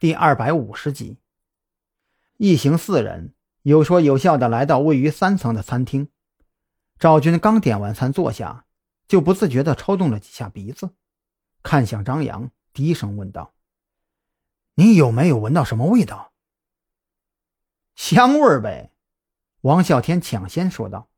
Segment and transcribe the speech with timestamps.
[0.00, 1.18] 第二百五十集。
[2.36, 6.08] 一行四人有说有笑的来到位于三层的餐厅。
[7.00, 8.64] 赵军刚点完餐坐下，
[9.08, 10.90] 就不自觉的抽动了几下鼻子，
[11.64, 13.52] 看向张扬，低声问道
[14.76, 16.32] ：“你有没有闻到什么味道
[17.96, 18.92] ？”“香味儿呗。”
[19.62, 21.08] 王啸天抢先说道，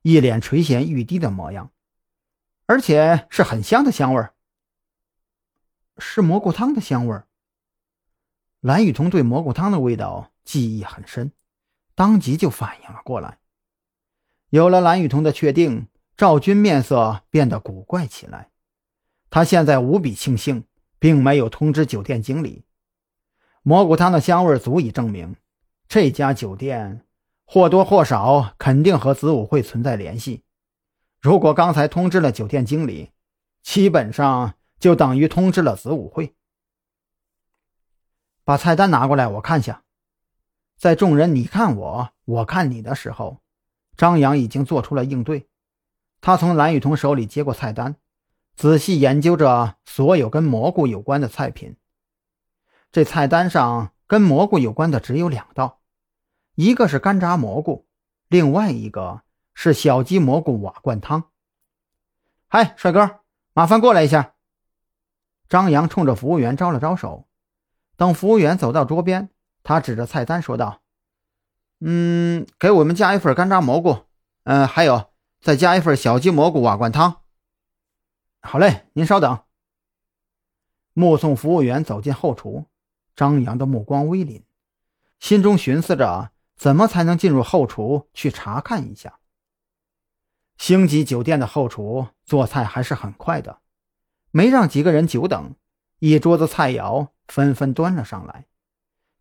[0.00, 1.70] 一脸垂涎欲滴的模样，
[2.64, 4.34] 而且是很香的香味儿。
[5.98, 7.28] 是蘑菇汤的香味儿。
[8.66, 11.30] 蓝雨桐对蘑菇汤的味道记忆很深，
[11.94, 13.38] 当即就反应了过来。
[14.50, 15.86] 有了蓝雨桐的确定，
[16.16, 18.50] 赵军面色变得古怪起来。
[19.30, 20.64] 他现在无比庆幸，
[20.98, 22.64] 并没有通知酒店经理。
[23.62, 25.36] 蘑菇汤的香味足以证明，
[25.86, 27.02] 这家酒店
[27.44, 30.42] 或多或少肯定和子午会存在联系。
[31.20, 33.12] 如果刚才通知了酒店经理，
[33.62, 34.54] 基本上……
[34.80, 36.34] 就等于通知了子午会。
[38.46, 39.82] 把菜单拿过来，我看下。
[40.76, 43.42] 在众人你看我，我看你的时候，
[43.96, 45.48] 张扬已经做出了应对。
[46.20, 47.96] 他从蓝雨桐手里接过菜单，
[48.54, 51.76] 仔细研究着所有跟蘑菇有关的菜品。
[52.92, 55.80] 这菜单上跟蘑菇有关的只有两道，
[56.54, 57.88] 一个是干炸蘑菇，
[58.28, 59.22] 另外一个
[59.54, 61.32] 是小鸡蘑菇瓦罐汤。
[62.46, 63.22] 嗨，帅哥，
[63.54, 64.34] 麻烦过来一下。
[65.48, 67.26] 张扬冲着服务员招了招手，
[67.96, 69.30] 等服务员走到桌边，
[69.62, 70.82] 他指着菜单说道
[71.80, 74.04] ：“嗯，给我们加一份干炸蘑菇，
[74.44, 77.22] 嗯，还有再加一份小鸡蘑菇瓦罐汤。
[78.42, 79.40] ”“好嘞，您稍等。”
[80.92, 82.66] 目送服务员走进后厨，
[83.14, 84.42] 张扬的目光微凛，
[85.18, 89.18] 心中寻思着怎么才能进入后厨去查看一下。
[90.56, 93.60] 星级酒店的后厨做菜还是很快的。
[94.30, 95.54] 没让几个人久等，
[95.98, 98.46] 一桌子菜肴纷纷端了上来，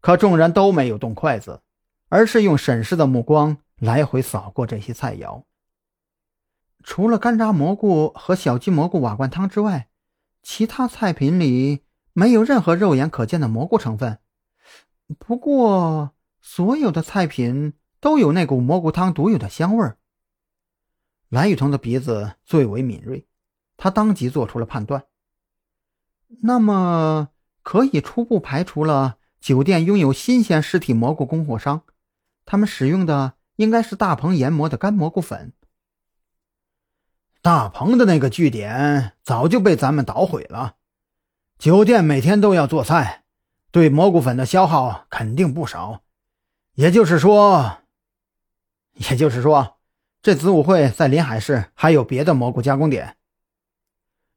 [0.02, 1.62] 可众人都没有动筷子，
[2.10, 5.44] 而是用审视的目光来回扫过这些菜肴。
[6.84, 9.88] 除了干炸蘑菇和小鸡蘑菇瓦罐汤之外，
[10.44, 11.84] 其他菜品里
[12.14, 14.20] 没有任何肉眼可见的蘑菇成分。
[15.18, 19.98] 不过，所有的菜品都有那股蘑菇汤独有的香味儿。
[21.30, 23.26] 蓝雨桐的鼻子最为敏锐。
[23.78, 25.06] 他当即做出了判断。
[26.42, 27.30] 那么，
[27.64, 31.82] 可以初步排除了酒店拥有新鲜尸体蘑菇供货商，
[32.46, 35.54] 他们使用的应该是大棚研磨的干蘑菇粉。
[37.42, 40.76] 大棚的那个据点早就被咱们捣毁了，
[41.60, 43.24] 酒店每天都要做菜，
[43.72, 46.02] 对蘑菇粉的消耗肯定不少。
[46.74, 47.78] 也就是说，
[48.94, 49.78] 也就是说，
[50.22, 53.16] 这子午会在临海市还有别的蘑菇加工点。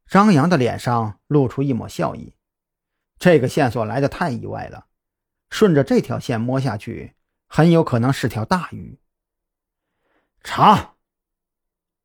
[0.09, 2.33] 张扬的脸上露出一抹笑意，
[3.19, 4.87] 这个线索来的太意外了。
[5.51, 7.15] 顺着这条线摸下去，
[7.47, 8.99] 很有可能是条大鱼。
[10.43, 10.95] 查！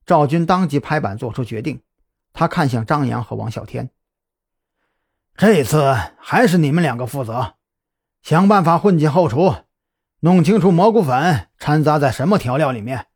[0.06, 1.82] 赵军当即拍板做出决定，
[2.34, 3.90] 他看向张扬和王小天
[5.36, 7.56] ：“这次还是你们两个负责，
[8.22, 9.56] 想办法混进后厨，
[10.20, 13.08] 弄清楚蘑菇粉掺杂在什么调料里面，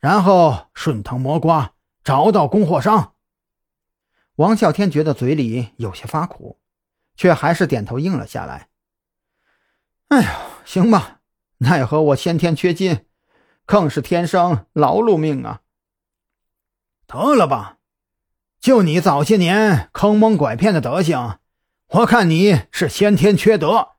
[0.00, 1.72] 然后顺藤摸瓜，
[2.04, 3.14] 找到供货商。”
[4.38, 6.60] 王啸天觉得嘴里有些发苦，
[7.16, 8.68] 却还是点头应了下来。
[10.06, 11.22] 哎呀，行吧，
[11.58, 13.04] 奈何我先天缺金，
[13.66, 15.62] 更是天生劳碌命啊！
[17.08, 17.78] 得了吧，
[18.60, 21.40] 就你早些年坑蒙拐骗的德行，
[21.88, 23.96] 我看你是先天缺德。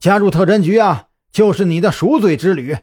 [0.00, 2.76] 加入特侦局啊，就是你的赎罪之旅。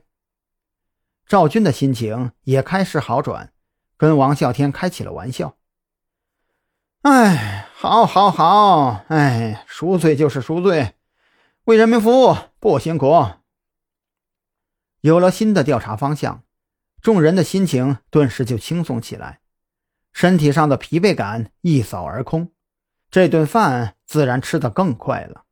[1.26, 3.52] 赵军的心情也开始好转，
[3.98, 5.58] 跟王啸天开起了玩笑。
[7.10, 9.06] 哎，好，好，好！
[9.08, 10.96] 哎，赎罪就是赎罪，
[11.64, 13.26] 为人民服务不辛苦。
[15.00, 16.44] 有了新的调查方向，
[17.02, 19.40] 众人的心情顿时就轻松起来，
[20.12, 22.52] 身体上的疲惫感一扫而空，
[23.10, 25.46] 这顿饭自然吃得更快了。